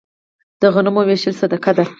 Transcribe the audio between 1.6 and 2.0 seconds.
ده.